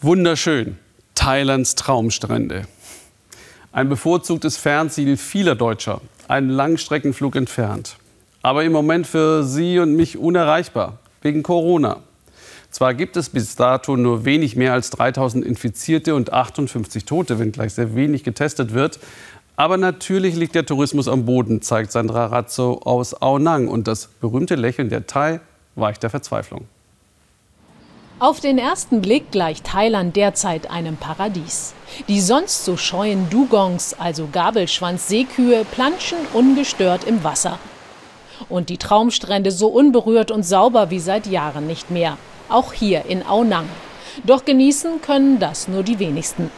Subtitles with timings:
[0.00, 0.76] Wunderschön.
[1.14, 2.66] Thailands Traumstrände.
[3.72, 6.00] Ein bevorzugtes Fernziel vieler Deutscher.
[6.28, 7.96] Ein Langstreckenflug entfernt.
[8.42, 10.98] Aber im Moment für Sie und mich unerreichbar.
[11.22, 12.02] Wegen Corona.
[12.70, 17.72] Zwar gibt es bis dato nur wenig mehr als 3000 Infizierte und 58 Tote, wenngleich
[17.72, 18.98] sehr wenig getestet wird.
[19.56, 23.68] Aber natürlich liegt der Tourismus am Boden, zeigt Sandra Razzo aus Aonang.
[23.68, 25.40] Und das berühmte Lächeln der Thai
[25.76, 26.66] weicht der Verzweiflung.
[28.20, 31.74] Auf den ersten Blick gleicht Thailand derzeit einem Paradies.
[32.06, 37.58] Die sonst so scheuen Dugongs, also Gabelschwanz-Seekühe, planschen ungestört im Wasser.
[38.48, 42.16] Und die Traumstrände so unberührt und sauber wie seit Jahren nicht mehr.
[42.48, 43.68] Auch hier in Aonang.
[44.22, 46.52] Doch genießen können das nur die wenigsten.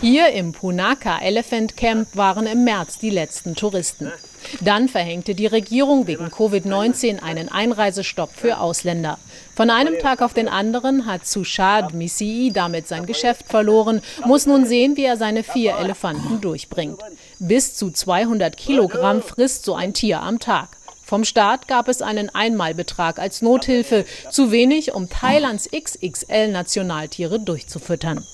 [0.00, 4.12] Hier im Punaka Elephant Camp waren im März die letzten Touristen.
[4.60, 9.18] Dann verhängte die Regierung wegen Covid-19 einen Einreisestopp für Ausländer.
[9.56, 14.66] Von einem Tag auf den anderen hat Sushad Misii damit sein Geschäft verloren, muss nun
[14.66, 17.00] sehen, wie er seine vier Elefanten durchbringt.
[17.40, 20.68] Bis zu 200 Kilogramm frisst so ein Tier am Tag.
[21.02, 28.24] Vom Staat gab es einen Einmalbetrag als Nothilfe, zu wenig, um Thailands XXL-Nationaltiere durchzufüttern.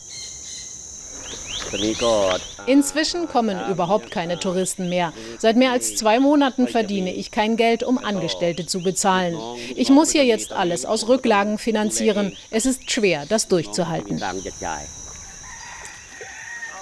[2.66, 5.12] Inzwischen kommen überhaupt keine Touristen mehr.
[5.38, 9.36] Seit mehr als zwei Monaten verdiene ich kein Geld, um Angestellte zu bezahlen.
[9.74, 12.36] Ich muss hier jetzt alles aus Rücklagen finanzieren.
[12.50, 14.18] Es ist schwer, das durchzuhalten.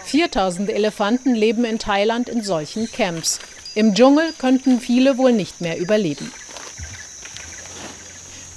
[0.05, 3.39] 4000 Elefanten leben in Thailand in solchen Camps.
[3.75, 6.31] Im Dschungel könnten viele wohl nicht mehr überleben.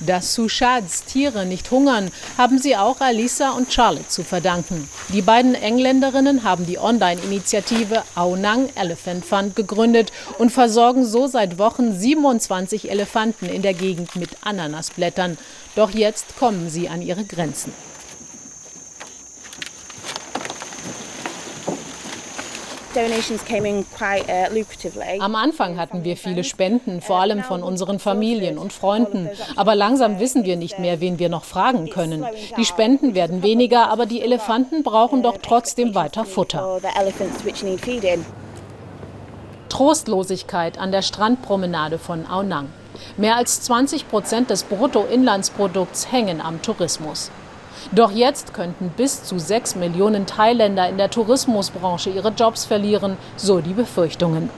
[0.06, 4.90] Dass Sushads Tiere nicht hungern, haben sie auch Alisa und Charlotte zu verdanken.
[5.10, 11.94] Die beiden Engländerinnen haben die Online-Initiative Aonang Elephant Fund gegründet und versorgen so seit Wochen
[11.94, 15.38] 27 Elefanten in der Gegend mit Ananasblättern.
[15.76, 17.74] Doch jetzt kommen sie an ihre Grenzen.
[25.20, 29.30] Am Anfang hatten wir viele Spenden, vor allem von unseren Familien und Freunden.
[29.56, 32.26] Aber langsam wissen wir nicht mehr, wen wir noch fragen können.
[32.58, 36.80] Die Spenden werden weniger, aber die Elefanten brauchen doch trotzdem weiter Futter.
[39.70, 42.70] Trostlosigkeit an der Strandpromenade von Aonang.
[43.18, 47.30] Mehr als 20 Prozent des Bruttoinlandsprodukts hängen am Tourismus.
[47.92, 53.62] Doch jetzt könnten bis zu sechs Millionen Thailänder in der Tourismusbranche ihre Jobs verlieren, so
[53.62, 54.50] die Befürchtungen.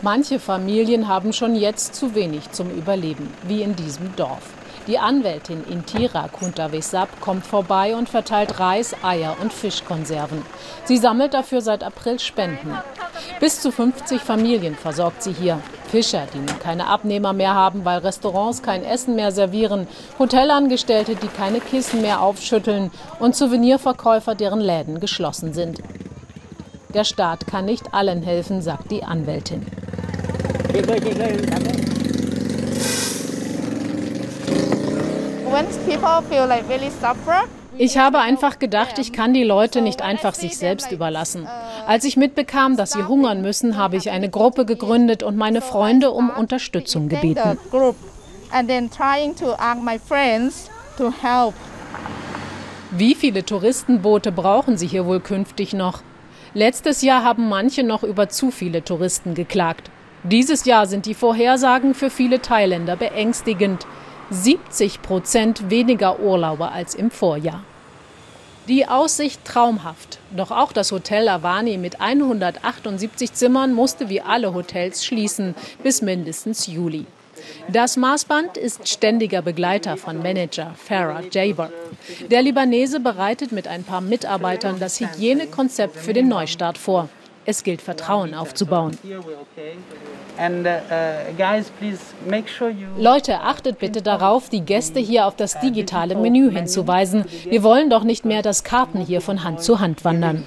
[0.00, 4.42] Manche Familien haben schon jetzt zu wenig zum Überleben, wie in diesem Dorf.
[4.86, 10.42] Die Anwältin Intira Kuntavesap kommt vorbei und verteilt Reis, Eier und Fischkonserven.
[10.84, 12.74] Sie sammelt dafür seit April Spenden.
[13.40, 15.60] Bis zu 50 Familien versorgt sie hier.
[15.88, 19.88] Fischer, die nun keine Abnehmer mehr haben, weil Restaurants kein Essen mehr servieren,
[20.18, 25.80] Hotelangestellte, die keine Kissen mehr aufschütteln und Souvenirverkäufer, deren Läden geschlossen sind.
[26.94, 29.66] Der Staat kann nicht allen helfen, sagt die Anwältin.
[37.80, 41.46] Ich habe einfach gedacht, ich kann die Leute nicht einfach sich selbst überlassen.
[41.86, 46.10] Als ich mitbekam, dass sie hungern müssen, habe ich eine Gruppe gegründet und meine Freunde
[46.10, 47.58] um Unterstützung gebeten.
[52.90, 56.02] Wie viele Touristenboote brauchen Sie hier wohl künftig noch?
[56.54, 59.90] Letztes Jahr haben manche noch über zu viele Touristen geklagt.
[60.24, 63.86] Dieses Jahr sind die Vorhersagen für viele Thailänder beängstigend.
[64.30, 67.62] 70 Prozent weniger Urlauber als im Vorjahr.
[68.68, 70.18] Die Aussicht traumhaft.
[70.36, 76.66] Doch auch das Hotel Avani mit 178 Zimmern musste wie alle Hotels schließen bis mindestens
[76.66, 77.06] Juli.
[77.68, 81.70] Das Maßband ist ständiger Begleiter von Manager Farah Jaber.
[82.30, 87.08] Der Libanese bereitet mit ein paar Mitarbeitern das Hygienekonzept für den Neustart vor.
[87.46, 88.98] Es gilt Vertrauen aufzubauen.
[92.96, 97.24] Leute, achtet bitte darauf, die Gäste hier auf das digitale Menü hinzuweisen.
[97.44, 100.44] Wir wollen doch nicht mehr, dass Karten hier von Hand zu Hand wandern.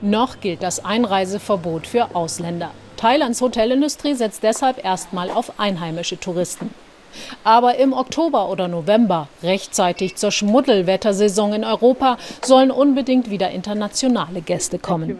[0.00, 2.70] Noch gilt das Einreiseverbot für Ausländer.
[2.96, 6.70] Thailands Hotelindustrie setzt deshalb erstmal auf einheimische Touristen.
[7.44, 14.78] Aber im Oktober oder November, rechtzeitig zur Schmuddelwettersaison in Europa, sollen unbedingt wieder internationale Gäste
[14.78, 15.18] kommen.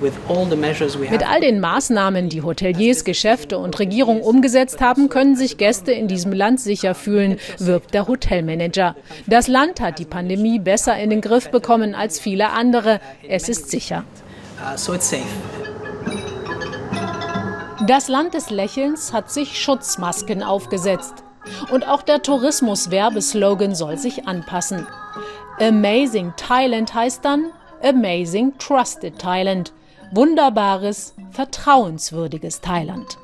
[0.00, 6.08] Mit all den Maßnahmen, die Hoteliers, Geschäfte und Regierung umgesetzt haben, können sich Gäste in
[6.08, 8.96] diesem Land sicher fühlen, wirbt der Hotelmanager.
[9.26, 13.00] Das Land hat die Pandemie besser in den Griff bekommen als viele andere.
[13.28, 14.04] Es ist sicher.
[17.86, 21.22] Das Land des Lächelns hat sich Schutzmasken aufgesetzt.
[21.70, 24.86] Und auch der Tourismus-Werbeslogan soll sich anpassen.
[25.60, 27.50] Amazing Thailand heißt dann
[27.82, 29.74] Amazing Trusted Thailand.
[30.12, 33.18] Wunderbares, vertrauenswürdiges Thailand.